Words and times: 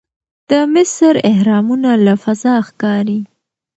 د 0.49 0.51
مصر 0.73 1.13
اهرامونه 1.31 1.89
له 2.05 2.13
فضا 2.23 2.55
ښکاري. 2.67 3.19